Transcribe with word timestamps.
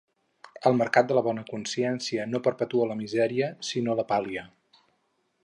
El 0.69 0.77
mercat 0.77 1.11
de 1.11 1.17
la 1.17 1.21
bona 1.27 1.43
consciència 1.49 2.25
no 2.31 2.41
perpetua 2.49 2.89
la 2.93 2.97
misèria 3.03 3.51
sinó 3.71 3.95
que 3.97 4.01
la 4.01 4.09
pal·lia. 4.15 4.49